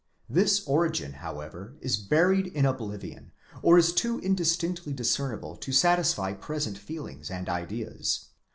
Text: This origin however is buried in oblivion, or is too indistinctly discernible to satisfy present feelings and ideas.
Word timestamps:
This 0.27 0.65
origin 0.65 1.13
however 1.13 1.75
is 1.79 1.95
buried 1.95 2.47
in 2.47 2.65
oblivion, 2.65 3.33
or 3.61 3.77
is 3.77 3.93
too 3.93 4.17
indistinctly 4.21 4.93
discernible 4.93 5.55
to 5.57 5.71
satisfy 5.71 6.33
present 6.33 6.75
feelings 6.79 7.29
and 7.29 7.47
ideas. 7.47 8.29